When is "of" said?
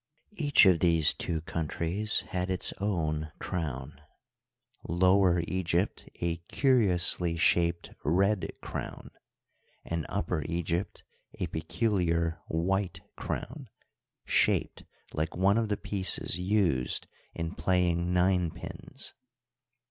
0.65-0.79, 15.59-15.69